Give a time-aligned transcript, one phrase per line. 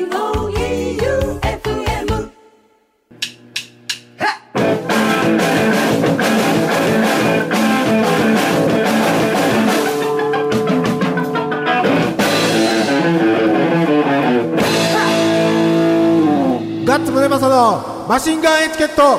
[16.84, 19.18] ガッツムネマソのマシンガンエチケット。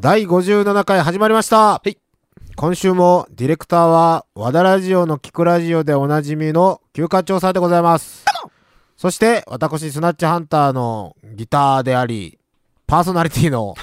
[0.00, 1.82] 第57回始まりました、
[2.60, 8.24] 今週もディレクターは和田ラジオのキクラジオでおなじみの休暇調査でございます。
[8.96, 12.40] そして私スナッチハンターのギターであり
[12.88, 13.76] パーソナリティの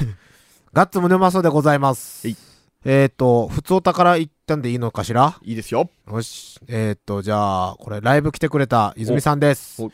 [0.73, 2.27] ガッツムネマソでございます。
[2.27, 2.38] はい。
[2.83, 5.39] えっ、ー、と普通お宝行ったんでいいのかしら？
[5.41, 5.89] いいですよ。
[6.11, 6.59] よし。
[6.67, 9.81] えっ、ー、とじゃあこれライブ来てくれた泉さんです。
[9.81, 9.91] おお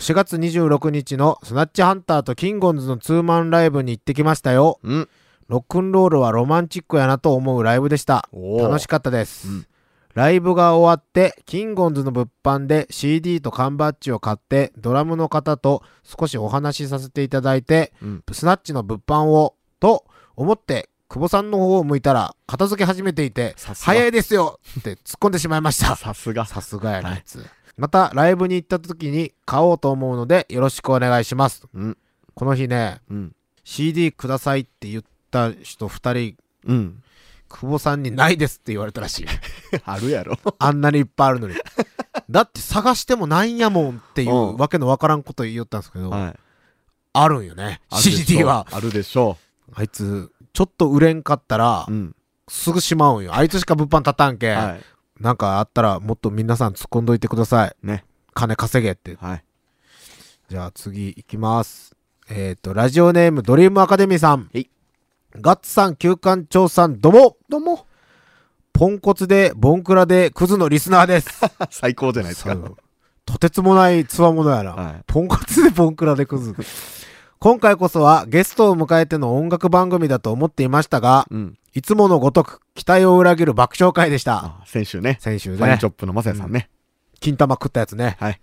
[0.00, 4.80] 4月26日のスナッチハンターとキンゴンズのツーマンライブに行ってきましたよ。
[4.82, 5.08] うん。
[5.48, 8.28] ロックンロールはロマンチックやなと思うライブでした。
[8.32, 9.66] 楽しかったです、うん。
[10.14, 18.22] ライブが終わってキンゴンズの物販で CD と缶バッジを買ってドラムの方と少しお話しさせていただいてうん。
[18.32, 20.04] スナッチの物販をと
[20.36, 25.94] 思って久保さんの方を向いたら片付け始めていて早いですよって突っ込んでしまいました。
[25.96, 26.46] さすが。
[26.46, 27.22] さすがやなはいあい。
[27.24, 27.44] つ、
[27.76, 31.66] またライブに行った時に買おうと思うのでよろしくお願いします。
[31.74, 31.98] うん。
[32.34, 33.36] この日ねうん。
[33.64, 35.04] CD くださいって言っ
[35.34, 37.02] た人2人うん。
[37.48, 39.26] 久保さんにないですって言われたらしい
[39.84, 40.38] あるやろ。
[40.58, 41.54] あんなにいっぱいあるのに
[42.30, 46.34] だって探してもないんやもんっていううんわけのわからんこと言ったんですけど、はい。
[47.12, 48.66] あるんよね CD は。
[48.72, 49.38] あるでしょ
[49.74, 51.92] あいつちょっと売れんかったらう。
[51.92, 52.16] うん。
[52.48, 54.76] すぐしまうんよあいつしか物販立たんけ、は
[55.18, 57.86] なんかあったらもっと皆さん突っ込んどいてくださいい。
[57.86, 58.04] ね。
[58.34, 59.44] 金稼げってはい。
[60.48, 61.94] じゃあ次行きます。
[62.28, 64.50] えっ、と、ラジオネームドリームアカデミーさん。
[64.52, 64.68] はい
[65.40, 67.86] ガッツさん、旧館長さん、どうもどうも。
[68.72, 71.40] ポンコツで、ボンクラで、クズのリスナーです。
[71.70, 72.56] 最高じゃないですか。
[73.26, 74.74] とてつもないつわものやな。
[74.74, 76.54] はいポンコツで、ボンクラで、クズ。
[77.40, 81.58] 今回こそはゲストを迎えての音楽番組だと思っていましたが、うん。
[81.74, 84.36] いつものごとく期待を裏切る爆笑会でした。
[84.36, 85.18] あ、先週ね。
[85.20, 85.92] 先週ねファインチョッ。
[85.92, 86.70] プのマサヤさんね。
[87.18, 88.16] 金玉食ったやつね。
[88.20, 88.40] はい。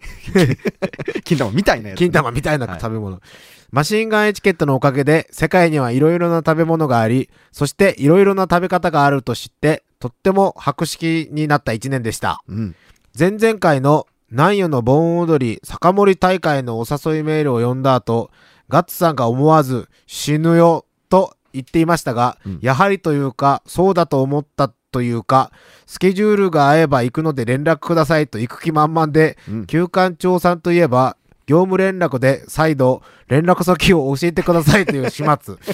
[1.23, 1.99] 金玉みたいなやつ。
[1.99, 3.21] 金玉みたいなはい食べ物、
[3.71, 12.75] マシンガンエチケットのおかげで世界にはいろいろな食べ物がありそしていろいろな食べ方があると知ってとっても博識になった一年でしたうん。
[13.17, 18.29] 前々回の南予の盆踊り酒盛り大会のお誘いメールを読んだ後
[18.67, 25.51] ガッツさんが思わず死ぬよと言っていましたが、うんやはりというかそうだと思ったというか
[25.85, 29.65] スケジュールが合えば行くので連絡くださいと行く気満々でうん。
[29.65, 31.15] 旧館長さんといえば、
[31.51, 35.55] 業務連絡で再度連絡先を教えてくださいという始末。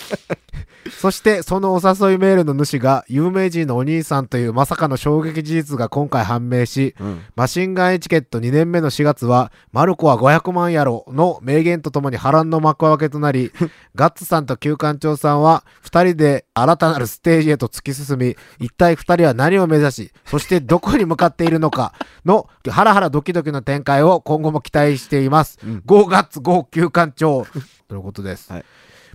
[0.99, 7.21] そしてそのお誘いメールの主が有名人のお兄さんというまさかの衝撃事実が今回判明し、うん。
[7.35, 13.51] マシンガンエチケット2年目の4月は、マルコは500万やろの名言とともに波乱の幕開けとなり、
[13.95, 21.93] ガッツさんと旧館長さんは2人で新たなるステージへと突き進み、一体2人は何を目指し、そしてどこに向かっているのか
[22.25, 25.59] のハラハラドキドキの展開を今後も期待しています。
[25.67, 27.45] うん GO ガッツ GO 旧館長
[27.87, 28.51] ということです。
[28.51, 28.65] はい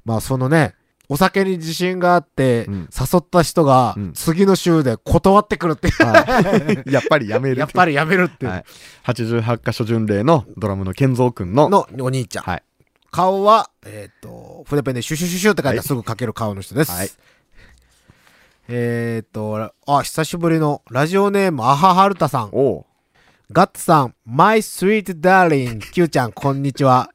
[0.05, 0.75] まあそのね、
[1.09, 7.61] お酒に自信があって、うん誘った人がうん次の週で断ってくるっていう、はい やっぱりやめる。
[7.61, 8.51] やっぱりやめるっていう。
[8.51, 8.65] はい。
[9.05, 11.69] 88箇所巡礼のドラムの健三くんの。
[11.69, 12.45] のお兄ちゃん。
[12.45, 12.63] はい。
[13.11, 16.91] 顔は、えっ、と、筆ペンでシュシュシュシュって書いたはいらすぐ書ける顔の人です。
[16.91, 17.11] はい
[18.69, 22.51] えっ、と、あ、久しぶりのラジオネーム、アハハルタさん。
[22.53, 22.85] おう。
[23.55, 27.11] ガッツさん、 my sweet darling、キューちゃん、こんにちは。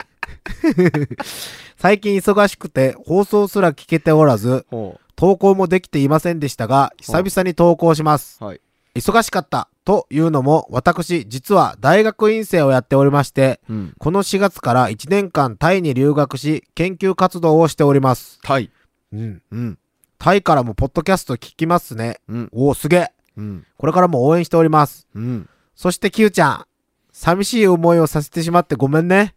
[1.77, 8.37] 最近忙しくて放送すら聞けておらず、お投稿もできていませんでしたが、久々に投稿します。
[8.39, 8.43] う。
[8.45, 8.61] はい。
[8.93, 13.95] 忙しかったというのも、私、実は大学院生をやっておりまして、うん。
[13.97, 18.37] この4月から1年間タイに留学し、研究活動をしております。
[18.43, 18.69] タイ。
[19.11, 19.41] うん。
[19.49, 19.79] うん。
[20.19, 22.19] タイからもポッドキャスト聞きますね。
[22.27, 22.49] うん。
[22.51, 23.11] おお、すげえ。
[23.37, 23.65] うん。
[23.75, 25.07] これからも応援しております。
[25.15, 25.49] うん。
[25.77, 26.65] そして、キューちゃん。
[27.13, 29.35] 寂しい思いをさせてしまってごめんね。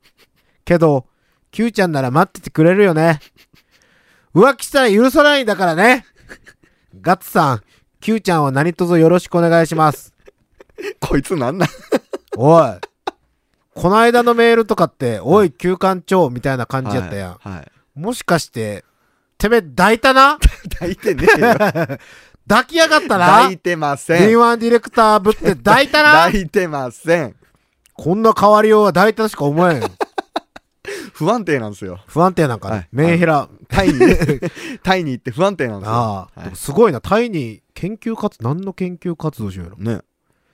[0.65, 1.07] けど、
[1.51, 3.21] キューちゃんなら待っててくれるよね。
[4.35, 6.07] 浮気したら許さないんだからね。
[7.01, 7.63] ガッツさん、
[8.01, 10.15] キューちゃんは何卒よろしくお願いします。
[10.99, 11.69] こいつなんなん？
[12.37, 12.73] おい。
[13.75, 17.33] この間のメールとかって、おい、休館長みたいな感じやったやん。
[17.35, 17.51] はい。
[17.51, 17.73] はい。
[17.95, 18.85] もしかして、
[19.37, 20.39] てめえ抱いたな？
[20.79, 21.99] 抱いてねえよ。
[22.51, 24.29] 抱きやがったな抱いてません。
[24.29, 27.37] D1 ディレクターぶって抱いたな抱いてません。
[27.95, 29.83] こんな変わりようは抱いたとしか思えん。
[31.15, 32.01] 不安定なんですよ。
[32.09, 32.75] 不安定なんかね。
[32.75, 33.49] はいメンヘラ。
[33.69, 34.01] タイに、
[34.83, 35.95] タイに行って不安定なんですよ。
[35.95, 37.01] ああ、はいでもすごいな。
[37.01, 39.77] タイに研究活、何の研究活動しようやろ。
[39.79, 40.01] ね。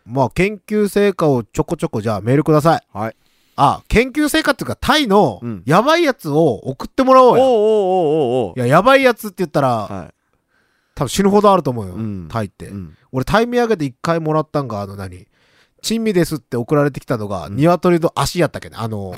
[0.04, 2.86] まあ、研究成果をちょこちょこじゃあメールください。
[2.92, 3.16] はい。
[3.56, 7.44] あ、研究成果っていうか、タイのうんやばいやつを送ってもらおおううよ。
[7.44, 10.12] おうおうおうおういや、やばいやつって言ったら、は
[10.96, 11.94] 多分死ぬほどあると思うよ。
[11.94, 12.64] うんタイって。
[12.64, 12.68] い。
[12.70, 15.28] うん俺、タイ土産で一回もらったんが、あの何？
[15.82, 18.76] 珍味ですって送られてきたのが、うん鶏の足やったっけね。
[18.78, 19.14] あの、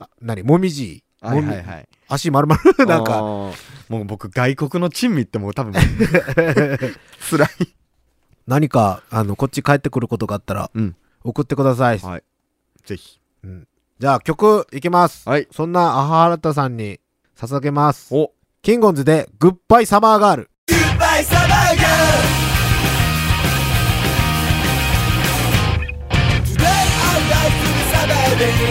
[0.00, 0.42] あ 何？
[0.42, 1.04] もみじ。
[1.20, 1.88] はいはいはい。
[2.08, 2.86] 足丸々？
[2.86, 3.52] なんか、も
[3.90, 5.74] う僕、外国の珍味ってもう多分、
[7.30, 7.48] 辛い。
[8.46, 10.96] 何か、あの、こっち帰ってくることがあったら、うん。
[11.22, 11.98] 送ってください。
[11.98, 12.24] はい。
[12.84, 13.20] ぜひ。
[13.98, 15.28] じゃあ、曲いきます。
[15.28, 15.46] はい。
[15.52, 17.00] そんなアハラタさんに
[17.36, 18.14] 捧げます。
[18.14, 18.32] お、
[18.62, 20.49] キンゴンズで、グッバイサマーガール。
[21.20, 22.02] Kaysa Burger.
[26.46, 28.69] Today I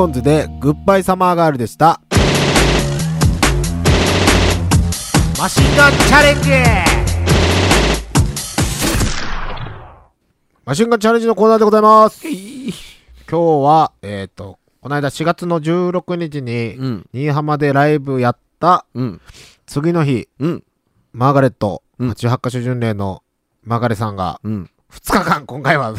[0.00, 2.00] ゴンズで、グッバイサマーガールでした。
[5.38, 6.50] マシンガンチャレンジ
[10.64, 12.26] マシンガンチャレンジのコーナーでございます。
[12.26, 12.32] 今
[13.28, 17.06] 日は、えっ、と、この間4月の16日に、うん。
[17.12, 19.20] 新居浜でライブやったうん。
[19.66, 20.64] 次の日、うん。
[21.12, 23.22] マーガレット、うん88カ所巡礼の
[23.64, 24.70] マーガレさんが、うん。
[24.92, 25.94] 2日間今回は、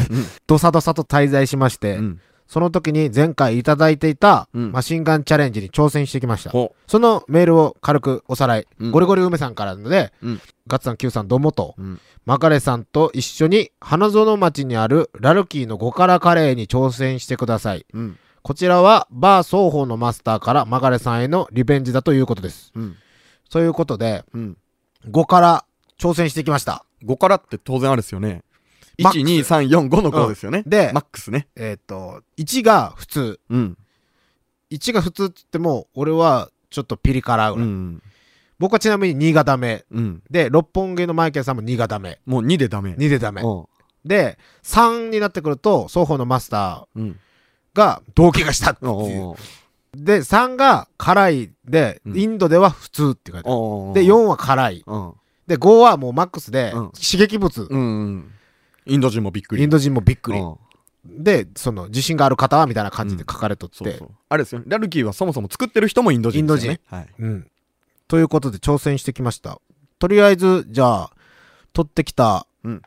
[0.48, 2.22] ドサドサと滞在しまして、うん。
[2.52, 6.50] その時に前回いただいていたうんマシンガンチャレンジに挑戦してきました。
[6.50, 8.68] ほそのメールを軽くおさらい。
[8.78, 11.82] うんゴリゴリ梅さんからなので、うんガッツさん、キューさん、どうもと、う。
[11.82, 12.02] うん。
[12.26, 17.86] マカレさんと一緒に花園町にあるラルキーの5辛カレーに挑戦してください。
[17.94, 18.18] うん。
[18.42, 22.74] こちらはバー双方のマスターからマカレさんへのリベンジだということです。
[22.76, 22.98] うん。
[23.50, 24.58] そういうことで、うん。
[25.10, 25.64] 5辛
[25.98, 26.84] 挑戦してきました。
[27.06, 28.44] 5からって当然あるですよね。
[29.04, 30.64] マックス1、2、3、4、5の5ですよね。
[30.66, 31.48] でマックスね。
[31.56, 33.40] えっ、と、1が普通。
[33.50, 33.78] うん。
[34.72, 37.68] 1が普通って言っても、俺はちょっとピリ辛ぐらい。
[37.68, 38.04] うん。
[38.60, 39.86] 僕はちなみに2がダメ。
[39.92, 40.24] うん。
[40.30, 42.20] で、六本木のマイケルさんも2がダメ。
[42.26, 42.92] もう2でダメ。
[42.92, 43.42] 2でダメ。
[43.42, 43.66] うん。
[44.06, 47.10] で、3になってくると、双方のマスタうん。
[47.10, 47.16] ー
[47.74, 48.92] が同期がしたっていう。
[48.92, 49.36] お
[49.94, 53.58] で、3が辛いで、うんインドでは普通って書いてある。
[53.58, 54.84] おで、4は辛い。
[54.86, 55.14] うん。
[55.48, 57.64] で、5はもうマックスで、うん刺激物。
[57.64, 58.32] うん。
[58.86, 59.64] インド人もびっくり。
[59.64, 60.40] インド人もびっくり。
[60.40, 60.56] うん
[61.04, 63.78] で、その、自信がある方はみたいな感じで書かれとって。
[63.78, 64.10] そうそう。
[64.30, 64.66] あれですよね。
[64.68, 66.80] ラルキーはそもそも作ってる人もインド人ですよね。
[66.86, 67.08] はい。
[67.18, 67.48] うん。
[68.08, 69.60] ということで挑戦してきました。
[69.98, 71.12] とりあえず、じゃあ、
[71.74, 72.82] 取ってきた、うん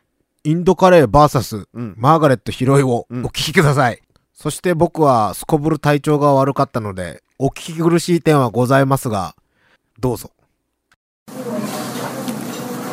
[0.46, 1.94] インドカレーバーサス、うん。
[1.96, 4.00] マーガレット拾いをおうん聞きください。
[4.34, 9.34] そして僕はすこぶる体調が悪かったので、お聞き苦しい点はございますが、
[9.98, 10.30] どうぞ。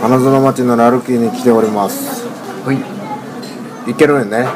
[0.01, 2.31] 花園町のラルキーに来ております。
[2.63, 2.74] は
[3.88, 3.91] い。
[3.91, 4.48] いけるよね。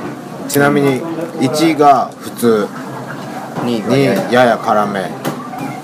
[0.47, 1.01] ちなみに、
[1.39, 2.67] 1が普通、
[3.63, 5.09] 2やや辛め、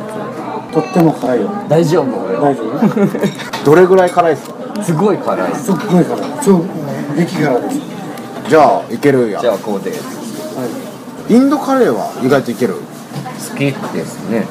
[0.73, 1.49] とっても辛いよ。
[1.67, 2.25] つ大丈夫？
[2.25, 3.64] 俺は大丈夫。
[3.64, 4.55] どれぐらい辛いっすか？
[4.85, 5.55] すごい辛い。
[5.57, 6.21] すっごい辛い。
[6.45, 6.62] 超
[7.17, 7.81] 激辛です。
[8.49, 9.38] じゃあいけるや。
[9.38, 9.93] んじゃあこうで。
[11.29, 12.75] インドカレーは意外といける？
[12.75, 14.47] 好きですね。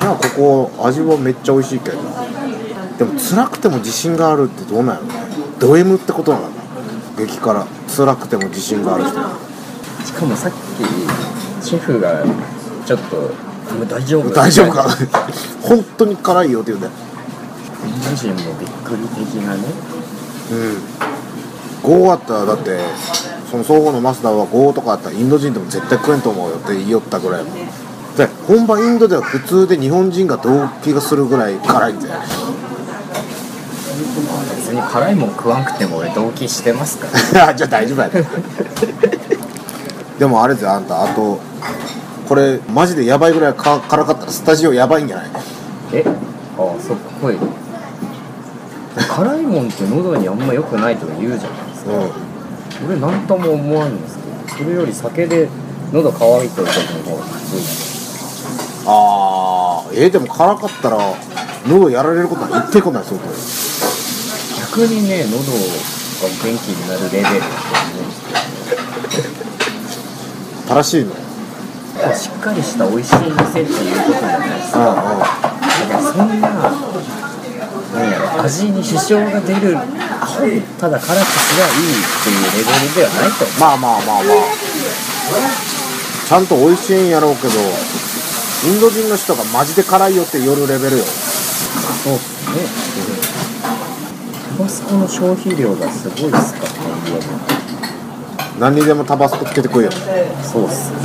[0.00, 1.96] いやここ味はめっちゃ美味しいけど。
[1.96, 2.02] な
[2.98, 5.14] でも辛くても自信があるってどうなんやろね。
[5.58, 6.44] ド M ってことなの
[7.16, 7.66] 激辛。
[7.96, 9.14] 辛くても自信がある人。
[10.04, 12.22] しかもさっきシェフが
[12.88, 13.16] ちょっと
[13.76, 14.30] 「もう大丈夫？
[14.30, 14.86] 大丈夫か？
[15.60, 16.92] 本当に辛いよって言うんだよ
[17.86, 19.60] インド人もびっくり的なね。
[20.50, 20.78] うん。
[22.06, 22.80] 5あったらだって
[23.50, 27.44] その双方のマスターは5とかあったらインド人でも絶対食えんと思うよって言いよったぐらい。
[27.44, 27.50] も
[28.16, 32.14] で本場インドでは普通で日本人が動悸がするぐらい辛いんだよ
[34.56, 37.06] 別に辛いもん食わんくても俺同期してますか
[37.38, 37.48] ら。
[37.50, 38.24] あ じゃあ大丈夫やで。
[40.18, 41.38] でもあれぜあんたあと
[42.28, 45.30] これマジでやばいぐらいか辛かったらスタジオやばいんじゃない？
[45.94, 46.04] え？
[46.06, 46.10] あ
[46.76, 47.36] あそっかい。
[49.08, 51.92] 辛いもんって喉にあんま良くないとか言うじゃないですか。
[51.96, 52.10] う
[52.86, 54.28] 俺なんとも思わんんですけど。
[54.58, 55.48] それより酒で
[55.92, 56.74] 喉乾いてる時
[57.08, 60.98] の方がきついんあーえー、でも辛かったら
[61.66, 63.28] 喉やられることは一定ことないそうこ
[64.60, 65.48] 逆にね喉が
[66.28, 67.36] 元気になるレベルだと
[67.88, 68.20] 思うんです
[69.16, 69.28] けれ
[70.68, 71.27] 正しいの？
[72.06, 76.48] どしっかりした美味しい店っていうことじゃないですかうんうんだからそんな
[77.88, 79.76] なんやろ味に支障が出る
[80.78, 83.44] ただ辛くすりゃいいっていうレベルではないと。
[83.44, 84.34] 思うまあまあまあまあ。
[86.28, 91.04] ちゃんと美味しいんやろうけどインド人の人がマジで辛いよって夜レベルよ。
[91.04, 92.56] そうっすね
[94.56, 97.47] タバスコの消費量がすごいっすからね家で。
[98.58, 99.90] 何にでもタバスコつけてくいよ。
[100.42, 100.98] そうっすね。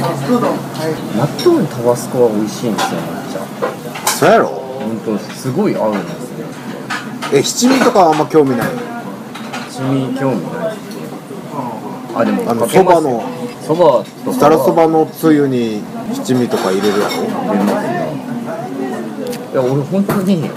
[1.15, 4.07] 納豆にタバスコは美味しいんですよめっちゃ。
[4.07, 4.47] そうやろ？
[4.47, 5.51] 本当す。
[5.51, 6.45] ごい合うんですね。
[7.33, 8.67] え七味とかはあんま興味ない？
[9.69, 10.77] 七味興味ない
[12.15, 13.23] あでもあのそばの
[13.61, 15.81] そばとかざるそばのつゆに
[16.13, 17.11] 七味とか入れるやろ？
[17.11, 17.93] 入れますね
[19.51, 20.51] いや俺本当にちょっ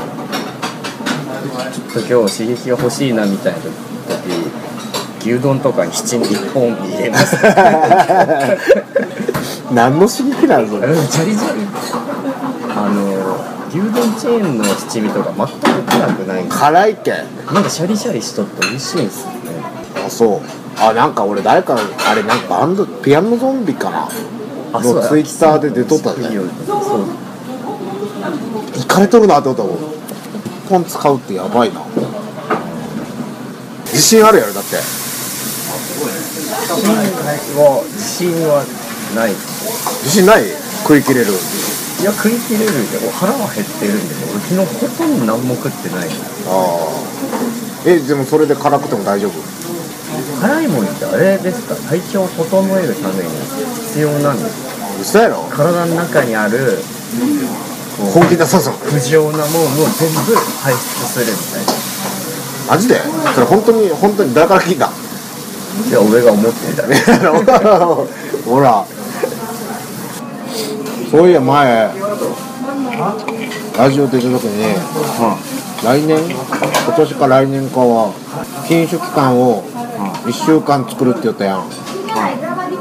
[1.92, 3.70] と今日刺激が欲しいなみたいな時
[5.26, 7.36] 牛丼とかに七味一本入れます。
[9.74, 10.86] 何の刺激なのそれ？
[10.86, 11.62] うんジャリジャリ。
[12.70, 13.36] あの
[13.68, 15.52] 牛丼チェーンの七味とか全く
[15.90, 16.44] 辛くない。
[16.48, 17.10] 辛いっけ
[17.52, 19.36] なんかシャリシャリしとって美味しいんですよね。
[20.06, 20.40] あそう。
[20.78, 21.76] あなんか俺誰か
[22.08, 24.08] あれなんかバンドピアノゾンビかな？
[24.72, 26.28] あのツイッターで出とったね。
[26.68, 27.04] そう。
[28.78, 29.72] いかれとるなって思ったもん。
[29.72, 31.80] 一本使うってやばいな。
[33.86, 34.76] 自信あるやろだって
[36.46, 38.62] は自信は
[39.14, 39.34] ない。
[40.04, 40.44] 自信ない？
[40.82, 41.32] 食い切れる。
[41.32, 46.08] いや食い切れるけど腹は減ってるんで俺昨日ほとんど何も食ってない。
[46.46, 46.92] ああ
[47.86, 49.32] えでもそれで辛くても大丈夫？
[50.40, 51.74] 辛いもんってあれですか？
[51.88, 52.44] 体調を整
[52.78, 53.30] えるために
[53.88, 55.48] 必要なんですか嘘やろ？
[55.50, 56.78] 体の中にある
[58.12, 61.72] 本気出さそう不浄なものを全部排出するみたいな。
[62.68, 63.00] マジで？
[63.34, 64.90] それ本当に本当に誰から聞いた
[65.88, 66.96] いや俺が思ってたね
[68.46, 68.84] ほら。
[71.10, 71.90] そういや前
[73.78, 74.74] ラジオ出た時に
[75.84, 78.10] 来年今年か来年かは
[78.66, 79.62] 禁酒期間を
[80.26, 81.62] 1週間作るって言ったやん。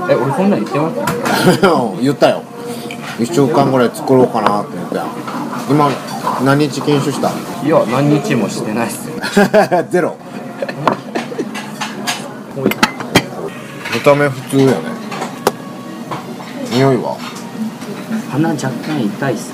[0.10, 0.96] え俺そんなん言ってまし
[1.62, 1.70] た？
[2.02, 2.42] 言ったよ。
[3.20, 5.08] 1週間ぐらい作ろうかなって言ったやん。
[5.70, 5.90] 今
[6.44, 7.30] 何日禁酒した？
[7.64, 9.14] いや何日もしてないっすよ。
[9.92, 10.16] ゼロ
[12.64, 14.74] 見た目普通やね。
[16.72, 17.18] 匂いは？
[18.32, 19.52] 鼻若干痛いっす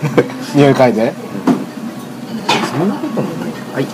[0.56, 1.12] 匂い嗅いで。
[2.78, 3.52] そんなこともない。
[3.74, 3.86] はい。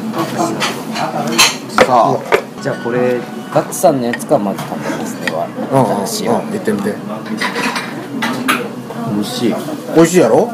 [1.85, 2.17] さあ。
[2.63, 3.21] じゃあこれ
[3.53, 6.53] ガッツさんのやつからまず食べますではうんうんうん。
[6.53, 6.95] 言ってみて。
[9.15, 9.55] 美味しい。
[9.95, 10.51] 美味しいやろ？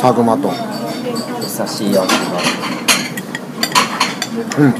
[0.00, 0.52] サグマトン
[1.42, 2.04] 優しい味が。
[4.58, 4.74] うん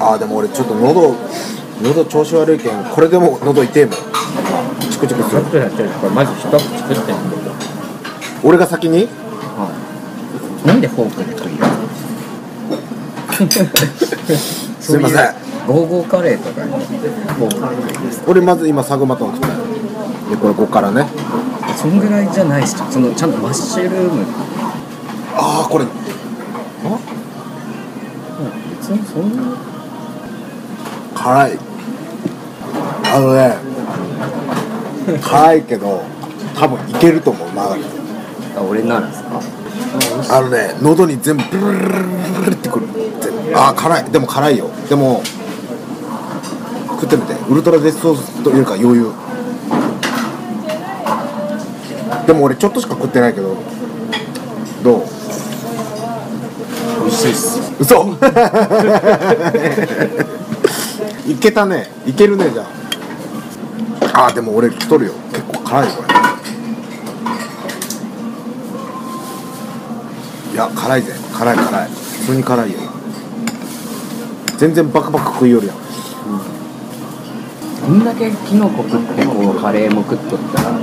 [0.00, 1.14] あーでも俺ちょっと喉
[1.82, 3.94] 喉調子悪いけんこれでも喉痛えもん。
[4.90, 5.42] チクチクする。
[5.42, 7.50] ちょっこれまず一口食ってみて
[8.44, 9.06] 俺が先に？
[9.56, 9.70] は
[10.64, 10.66] い。
[10.68, 11.64] なんでフォークで食いよ
[14.80, 15.34] すいません。
[15.66, 16.72] ゴーゴーカレーとかに。
[16.72, 19.54] フォークで食います俺まず今サグマトン食ったよ。
[20.30, 21.06] でこれここからね。
[21.76, 24.24] そんぐらいじゃないしそのちゃんとマッシュルーム。
[25.36, 25.84] ああこれ。
[28.80, 29.42] 別にそんな
[31.28, 31.58] 辛い。
[33.04, 33.56] あのね
[35.20, 36.02] 辛いけど
[36.58, 37.76] 多分いけると思うまだ。
[38.56, 39.42] あ俺ならですか？
[40.30, 41.92] あのね喉に全部ブルルルル
[42.46, 42.86] ルルってくる
[43.54, 45.22] あー辛いでも辛いよでも
[46.88, 49.12] 食ってみてウルトラデスソースというか余裕
[52.26, 53.54] でも俺ちょっとしか食ってないけど
[54.82, 55.02] どう
[57.02, 58.16] 美味しいっす嘘
[61.28, 61.86] いけたね。
[62.06, 62.62] いけるねじゃ
[64.14, 64.26] あ。
[64.28, 65.12] あーでも俺太るよ。
[65.30, 66.08] 結構辛いこれ。
[70.54, 71.12] いや辛いぜ。
[71.38, 71.88] 辛い辛い。
[71.90, 72.78] 普通に辛いよ。
[74.56, 75.76] 全然バクバク食いよるやん。
[75.76, 75.82] こ
[77.92, 80.78] んだけキノコ食ってこうカレーも食っとったら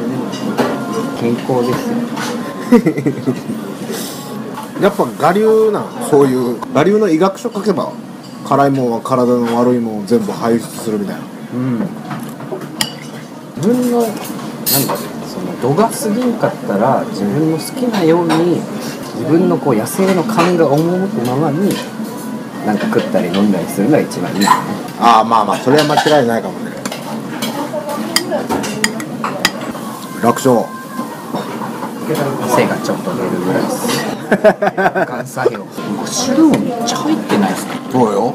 [1.20, 1.96] 健康ですよ。
[4.82, 6.58] やっぱ我流なんそういう。
[6.72, 7.92] 我流の医学書書けば
[8.48, 11.22] 辛いもんは体の悪いもんを全部排出するみたいな。
[11.54, 11.80] うん
[13.58, 14.18] 自分のなんだ
[15.26, 18.62] その度が過ぎんかったら自分の好きなように
[19.16, 21.70] 自分のこう野生の勘が赴くままに
[22.66, 24.38] なんか食ったり飲んだりするのが一番いい。
[24.38, 24.48] よね
[25.00, 26.72] ああまあまあそれは間違いないかもね。
[30.22, 30.66] 楽勝。
[32.44, 33.88] 汗がちょっと出るぐらいです。
[35.08, 35.66] 関西よ
[36.16, 37.74] マッシュルームめっちゃ入ってないですか？
[37.92, 38.34] そうよ。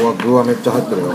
[0.00, 1.12] うわ具はめっちゃ入ってるよ。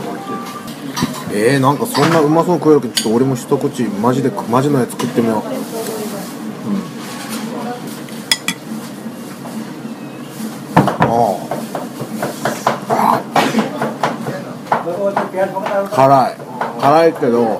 [1.33, 5.41] えー、なんかそんなうまそう食えるけどちょっと俺も一口マジでマジのやつ食ってみよう。
[11.09, 11.47] あ
[15.81, 16.37] あ辛い。
[16.79, 17.59] 辛いけど。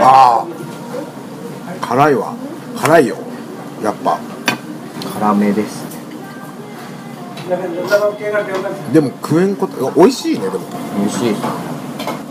[0.00, 2.34] ああ辛いわ。
[2.80, 3.16] 辛いよ。
[3.84, 4.17] やっぱ。
[5.20, 5.98] 辛めですね。
[8.92, 10.44] でも食えんこと美味しいね。
[10.44, 10.58] でも
[10.98, 11.34] 美味しい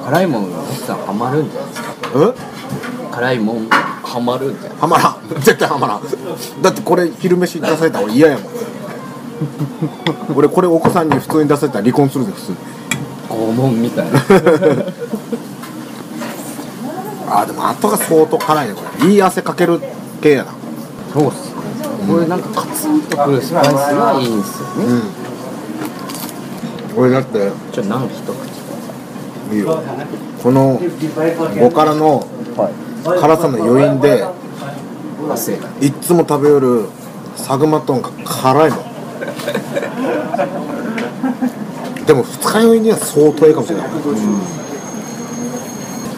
[0.06, 1.90] 辛いものが奥さんハマるんじゃないですか？
[3.12, 3.16] え？
[3.16, 5.18] 辛いもんハマるんじゃないはまらん。
[5.42, 6.02] 絶対はまらん。
[6.62, 8.48] だってこれ昼飯出されたら俺嫌やもん。
[10.38, 12.58] 俺これお子さんに普通に出されたら離婚するぜ普通に。
[13.30, 14.20] 拷問みたいな。
[17.30, 19.08] あーでも後が相当辛いねこれ。
[19.10, 19.82] いい汗かける
[20.22, 20.52] 系やな。
[21.14, 21.57] そうっすね
[22.08, 24.86] これなんかカツンとくるスパイスがいいんですよね、
[26.96, 27.02] うん。
[27.04, 27.52] 俺だって。
[27.74, 29.54] ちょ何一口？
[29.54, 29.82] いいよ。
[30.42, 32.20] この5からの
[32.56, 32.74] はい
[33.20, 34.24] 辛さの余韻で
[35.82, 36.86] いっつも食べよる
[37.36, 38.80] サグマトンが辛いもん
[42.06, 43.90] でも二日酔いには相当いいかもしれない。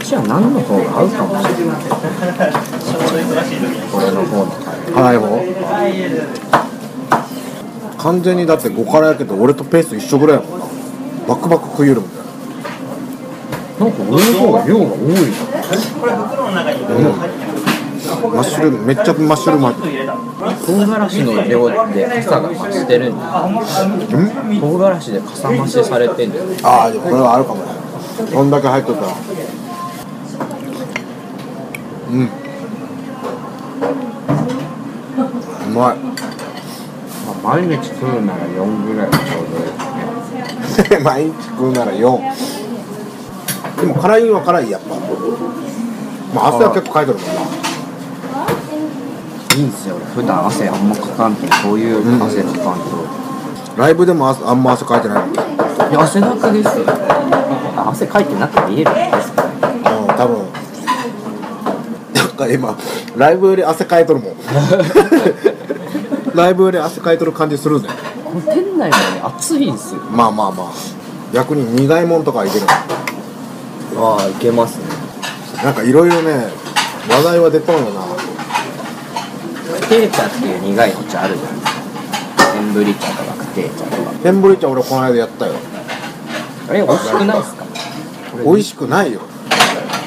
[0.04, 1.76] じゃあ何の方が合うかもしれない。
[3.92, 4.46] これの方の
[4.90, 5.40] 辛い方？
[7.98, 10.66] 完全にだって5辛やけど俺とペース一緒ぐらいやもんな。
[11.28, 12.18] バクバク食いよるもんね。
[13.80, 15.14] なんか俺の方が量が多い
[18.34, 20.14] マッシュルームめっちゃマッシュルーム入ってるな
[20.66, 23.24] 唐辛子の量でかさが増してるんだ
[24.60, 27.72] 唐辛子でかさ増しされてんだよああでもこれはあるかもね
[28.34, 29.08] こんだけ入っとったら
[32.12, 32.30] うんう
[35.80, 35.98] まい。
[35.98, 42.20] まあ、毎日食うなら4ぐらいがちょうどいい 毎日食うなら4
[43.80, 44.96] でも辛いのは辛いやっぱ。
[46.36, 47.34] まあ汗は結構かいてるもんな。
[49.56, 49.96] いいんすよ。
[49.96, 52.80] 俺普段汗あんまかかんけんこういう汗かかんと、
[53.78, 55.24] ライブでも汗あんま汗かいてない
[55.90, 56.70] いや汗だくです
[57.78, 60.38] 汗かいてなく見えるんですかうん多分。
[62.14, 62.78] なんか今
[63.18, 64.34] ライブより汗かいとるもん
[66.40, 67.88] ライブより汗かいとる感じするぜ
[68.24, 70.02] この店内がね暑いんすよ。
[70.02, 70.72] まあまあまあ。
[71.34, 72.66] 逆に苦いもんとかいける。
[73.98, 74.86] ああいけますね。
[75.64, 76.48] なんかいろいろね
[77.10, 78.02] 話題は出とんよな。
[79.88, 84.12] テー茶っていう苦いお茶あるじゃないですか天ぶり茶とかクテー茶とか。
[84.24, 85.54] 天ぶり茶俺この間やったよ。
[86.70, 87.66] あれ美味しくないですか？
[88.46, 89.22] 美味しくないよ。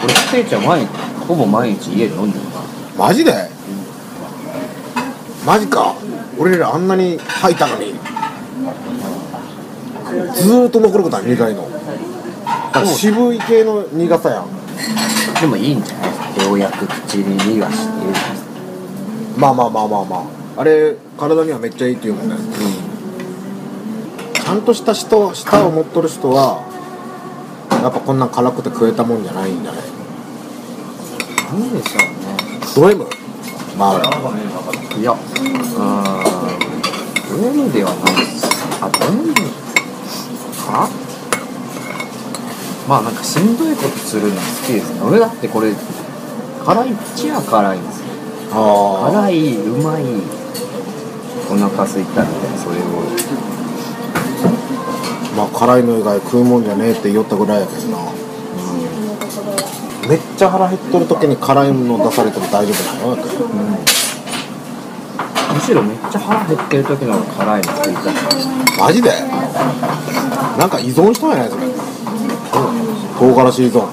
[0.05, 0.87] 俺クテー茶毎日
[1.27, 2.51] ほぼ毎日家で飲んでるな。
[2.97, 3.33] マジで？
[5.45, 5.95] マジか
[6.39, 7.95] 俺らあんなに吐いたのに
[10.35, 11.71] ずーっと残ることは苦いの。
[11.71, 11.79] だ
[12.73, 14.47] から渋い系の苦さやん。
[15.41, 16.11] でもいいんじゃない？
[16.11, 18.05] ですかようやく口に逃がして。
[18.05, 18.51] いるじゃないですか
[19.39, 20.17] まあまあまあまあま
[20.57, 20.61] あ。
[20.61, 22.37] あれ体にはめっちゃいいって言うもんね。
[24.35, 26.63] ちゃんとした人舌を持っとる人は
[27.71, 29.83] やっぱこんなん辛くて食えたもんじゃないんじゃない？
[31.61, 31.99] なんでしょ
[32.85, 32.97] うね。
[32.97, 33.07] ド M
[33.79, 33.93] まあ
[34.99, 35.23] いやうーん
[37.43, 38.47] ド M ではないです
[38.81, 39.41] あド M か
[42.89, 45.01] まあなんかしんどいことするの好きですね。
[45.03, 45.73] 俺だってこれ
[46.67, 48.07] 辛い口は辛いんですよ。
[48.53, 50.03] あ辛いうまい
[51.51, 52.81] お腹空いたみたいなそれを
[55.37, 57.99] まあ辛いの以外食うもんじゃねえって言ったぐらいやけどな
[60.09, 63.17] めっちゃ腹減っとる時に辛いもの出されても大丈夫なの？
[63.17, 63.47] やけど
[65.55, 68.15] むしろめっちゃ腹減ってる時の方が辛いの食いたい。
[68.81, 69.11] マジで？
[70.59, 71.63] なんか依存したんやないそれ。
[73.19, 73.87] 唐辛子依存。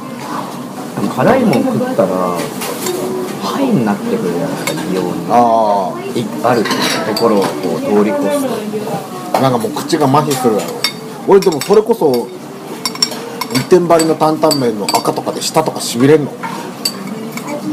[1.15, 2.09] 辛いもん食ったら
[3.41, 5.27] ハイになってくるじゃないですか異様に。
[5.29, 6.69] あいあると
[7.21, 8.41] ころをこう通り越す
[9.31, 9.37] と。
[9.37, 10.73] あなんかもう口が麻痺するやろ。
[11.27, 12.38] 俺でもそれこそ一
[13.69, 16.31] 点張りの担々麺の赤とかで舌とかしびれんの？
[16.31, 16.35] い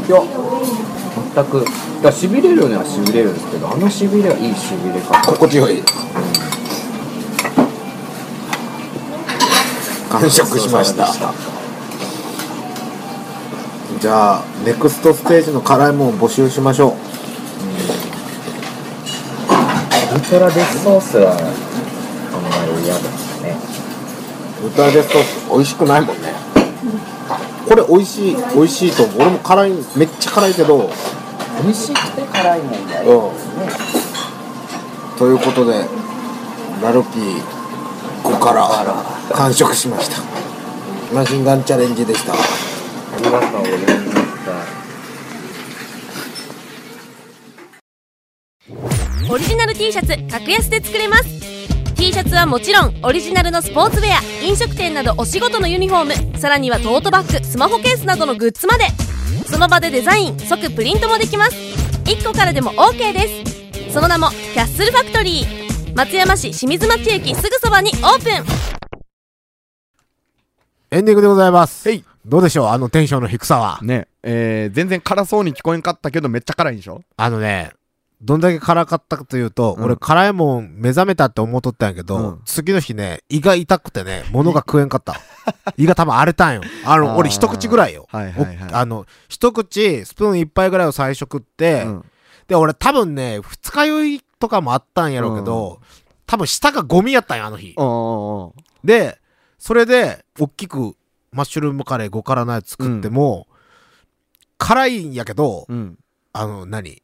[0.09, 0.21] や
[1.35, 1.65] 全く。
[2.03, 5.19] だしびれるのはしびれるんですけどあのしびれはいいしびれ方。
[5.31, 5.83] 心地よい。
[10.09, 11.11] 完食しました。
[13.99, 16.91] じゃあネクストステージの辛いもんを募集しましょう。
[20.15, 21.39] ウルトラデスソースはあん
[22.43, 23.01] まり嫌で
[24.69, 26.33] すねウルトラデスソース美味しくないもんね。
[27.67, 29.21] これ美味しい美味しいと思う。
[29.21, 30.89] 俺も辛いめっちゃ辛いけど。
[31.63, 33.33] 美味しくて辛いもんがいいうん。
[33.33, 33.67] ですね
[35.17, 35.85] ということで
[36.81, 37.41] ラルキー
[38.23, 38.69] 5から
[39.35, 40.21] 完食しました。
[41.13, 42.33] マシンガンチャレンジでした。
[42.33, 42.37] あ
[43.17, 43.93] りがとうございまし
[49.27, 49.33] た。
[49.33, 51.36] オリジナル T シャツ格安で作れます
[51.97, 58.85] T シャツはもちろんオリジナルのスポーツウェア飲食店などお仕事のユニフォームさらにはトートバッグスマホケースなどのグッズまで。
[59.47, 61.55] その場でデザイン即プリントもできます。
[62.05, 63.45] 1個からでも OK で
[63.87, 63.93] す。
[63.93, 65.95] その名もキャッスルファクトリー。
[65.95, 68.45] 松山市清水町駅すぐそばにオープン。
[70.91, 71.89] エンディングでございます。
[71.89, 72.03] へい。
[72.25, 72.67] どうでしょう？
[72.67, 73.79] あのテンションの低さは。
[73.81, 77.01] ねえー、全然辛そうに聞こえんかったけどめっちゃ辛いんでしょ？
[77.15, 77.71] あのね
[78.21, 79.83] どんだけ辛かったかというと、うん。
[79.85, 82.41] 俺辛いもん目覚めたって思っとったんやけど、うん。
[82.45, 85.15] 次の日ね胃が痛くてね物が食えんかった。
[85.77, 86.61] 胃が多分荒れたんよ。
[86.85, 87.17] あのあー。
[87.17, 88.73] 俺一口ぐらいよ、はいはいはい。
[88.73, 92.05] おあの一口スプーン一杯ぐらいを最初食って、うん。
[92.47, 95.79] で俺多分ね二日酔いとかもあったんやろうけど、
[96.25, 99.19] 多分舌がゴミやったんよあの日、おーおーおーで
[99.59, 100.95] それで大きく
[101.31, 103.47] マッシュルームカレー5辛のやつ作っても、
[104.57, 105.97] 辛いんやけど、うん。
[106.33, 107.01] あの何？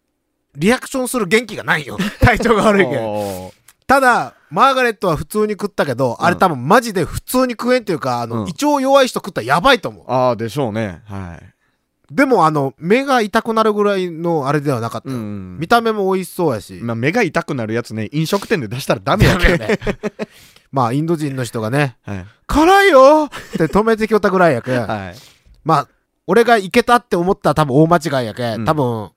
[0.56, 1.98] リアクションする元気がないよ。
[2.22, 3.04] 体調が悪いけん。
[3.04, 3.54] おー。
[3.88, 8.48] ただマーガレットは普通に食ったけど、あれうん多分マジで普通に食えんっていうかあの、うん。
[8.48, 10.06] 胃腸弱い人食ったらやばいと思う。
[10.08, 11.02] ああでしょうね。
[11.06, 11.54] はい。
[12.12, 18.10] でもあの目が痛くなるぐらいのあれではなかったよ、うん見た目も美味しそうやし、まあ、目が痛くなるやつね。
[18.12, 19.58] 飲食店で出したらダメやけん。
[19.60, 19.80] ね。
[20.72, 22.26] まあインド人の人がねはい。
[22.48, 23.30] 辛いよ！
[23.30, 25.16] って止めてきよったぐらいやけん、 はい。
[25.64, 25.88] まあ
[26.28, 28.66] 俺がいけたって思ったら多分大間違いやけん、うん。
[28.66, 29.12] 多分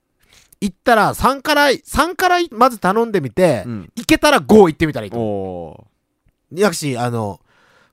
[0.59, 3.91] 行ったら3辛い3辛いまず頼んでみて、うん。
[3.95, 5.87] いけたら5行ってみたらいいと
[6.53, 7.39] やし、あの、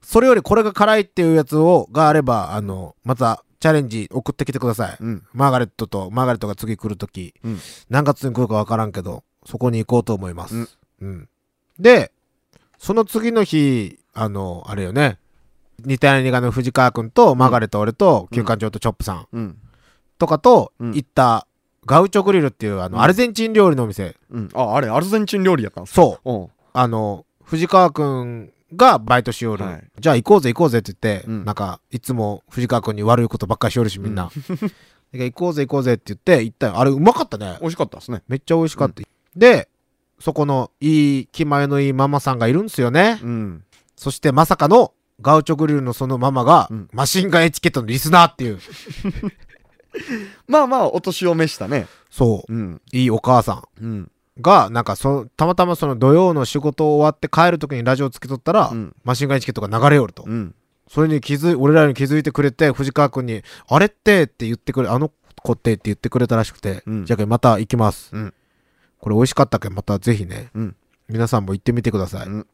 [0.03, 4.97] それよりこれが辛いっていうやつを、があれば、あの、またチャレンジ送ってきてください。
[4.97, 5.23] ーうん。
[5.33, 7.59] マーガレットと、マーガレットが次来るとき、うん。
[7.89, 10.55] 何月に来るかわからんけど、そこに行こうと思います。
[10.55, 10.69] うん。
[11.01, 11.29] うん。
[11.79, 12.13] で、
[12.79, 15.19] その次の日、あの、あれよね、
[15.85, 19.59] 似たようの藤川くんと、マーガレット俺と、旧館長とチョップさんうん。
[20.19, 20.95] とかとうん。
[20.95, 21.47] 行った、
[21.87, 24.17] ガウチョグリルっていう、あの、うんアルゼンチン料理のお店。
[24.31, 26.29] うんああれアルゼンチン料理やったんそう。
[26.29, 29.65] おうあの、藤川くんがバイトしよる。
[29.65, 34.25] はいじゃあ行こうぜ行こうぜって言って、うんなんか、いつも藤川くんに悪いことばっかりしよるし、みんな。
[34.25, 34.35] だか
[35.13, 36.79] ら行こうぜ行こうぜって言って、行ったよ。
[36.79, 37.67] あれ、うまかったね美。
[37.67, 39.03] 味しかったですねめっちゃ美味しかった。
[39.37, 39.69] で、
[40.19, 43.21] そこのいい、気前のいいママさんがいるんですよね。
[43.23, 43.65] うん
[43.97, 48.59] そしてまさかの、ガウチョグリルのそのママが、うんマシンガンエチケットのリスナーっていう。
[50.49, 51.87] まあまあ、お年を召したね。
[52.11, 52.53] そう。
[52.53, 52.83] うん。
[52.93, 53.85] いいお母さん。
[53.85, 54.11] うん。
[54.41, 60.25] が、なんかそ、たまたまその土曜の仕事終わって帰るときにラジオつけとったら、うんマシンガンチケットが流れよると。
[60.27, 60.55] うん。
[60.89, 65.11] それに気づい、俺らに気づいてくれて、藤川くんに、あれってって言ってくれ、あの
[65.43, 68.11] 子ってって言ってくれたらしくて、うんじゃあまた行きます。
[68.13, 68.35] うん
[68.99, 69.69] これ美味しかったけ？
[69.69, 70.77] ど、またぜひね、うん
[71.09, 72.27] 皆さんも行ってみてください。
[72.27, 72.47] うん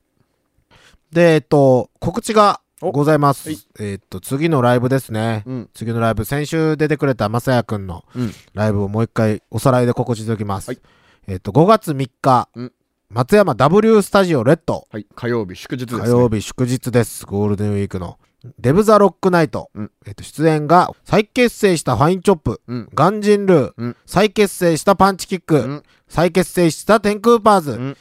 [1.13, 3.49] で、えっと、告知がおございます。
[3.49, 5.43] はいえっと、次のライブですね。
[5.47, 5.71] うん。
[5.75, 8.33] 次のライブ、先週出てくれたまさやくんのうん。
[8.55, 10.69] ライブをもう一回おさらいで告知しておきます。
[10.69, 10.79] はい
[11.27, 12.73] えっと、5月3日、うん
[13.13, 14.87] 松山 W スタジオレッド。
[14.89, 15.05] はい。
[15.17, 16.03] 火曜日、祝日です、ね。
[16.03, 17.27] 火曜日祝日です。
[17.27, 18.19] ゴールデンウィークの。
[18.61, 19.69] デブ・ザ・ロック・ナイト。
[19.75, 22.89] うんえっと、出演が、再結成したファインチョップ、うん。
[22.95, 27.97] ガンジンルー、うん再結成したパンチキック、うん再結成したテンクーパーズ、うん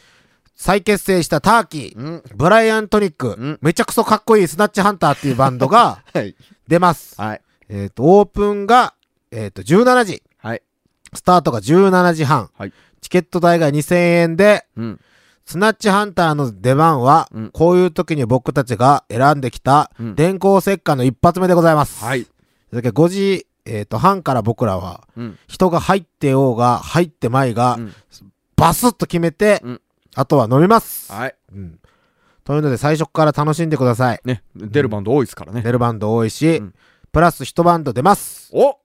[0.60, 2.24] 再結成したターキー、うん。
[2.36, 6.36] ブライアントニック、うんめちゃくそかっこいいスナッチハンターっていうバンドがはい。
[6.68, 7.20] 出ます。
[7.20, 7.42] はい。
[7.70, 8.94] えっと、オープンが、
[9.32, 10.22] えっと、17時。
[10.38, 10.62] はい。
[11.14, 12.50] スタートが17時半。
[12.58, 15.00] はいチケット代が2000円で、うん。
[15.46, 22.04] スナッチハンターの出番は、うんこういう時に僕たちが選んできたうん、電光石火の一発目でございます。
[22.04, 22.28] はい。
[22.74, 25.40] だけど5時、えっ、と、半から僕らは、うん。
[25.48, 27.94] 人が入ってようが、入ってまいが、うん
[28.58, 29.82] バスッと決めて、うん
[30.20, 31.12] あとは飲みます。
[31.14, 31.36] はい。
[31.54, 31.80] うん。
[32.44, 34.20] というので、最初から楽しんでください。
[34.26, 34.44] ね。
[34.54, 35.62] 出るバンド多いですからね。
[35.62, 36.74] 出るバンド多いし、うん
[37.12, 38.52] プラス一バンド出ます。
[38.54, 38.78] お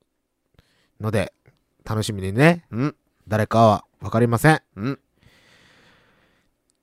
[0.98, 1.34] ので、
[1.84, 2.96] 楽しみにね、うん。
[3.28, 4.62] 誰かはわかりません。
[4.76, 4.98] うん。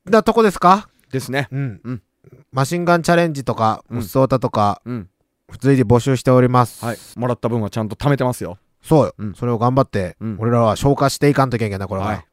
[0.06, 0.90] なとこですか？
[1.12, 1.48] ですね。
[1.52, 1.82] うん。
[1.84, 2.04] うん
[2.52, 5.10] マシンガンチャレンジとか、うんうっそうたとか、うん。
[5.50, 6.86] 普通に募集しております。
[6.86, 6.98] はい。
[7.16, 8.60] もらった分はちゃんと貯めてますよ。
[8.84, 12.08] そうよ、うんそれを頑張って、うん俺らは消化していかんといけんけんな、これは。
[12.08, 12.26] はい